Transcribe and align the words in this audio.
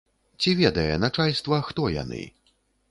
Ці 0.43 0.53
ведае 0.61 0.87
начальства, 1.05 1.61
хто 1.69 1.81
яны? 2.03 2.23